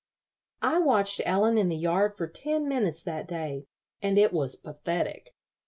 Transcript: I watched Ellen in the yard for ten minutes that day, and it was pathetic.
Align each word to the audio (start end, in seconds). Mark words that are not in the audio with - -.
I 0.63 0.79
watched 0.79 1.21
Ellen 1.25 1.59
in 1.59 1.69
the 1.69 1.75
yard 1.75 2.17
for 2.17 2.25
ten 2.25 2.67
minutes 2.67 3.03
that 3.03 3.27
day, 3.27 3.65
and 4.01 4.17
it 4.17 4.33
was 4.33 4.55
pathetic. 4.55 5.35